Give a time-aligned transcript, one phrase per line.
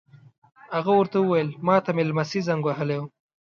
[0.75, 3.03] هغه ور ته وویل: ما ته مې نمسی زنګ وهلی و.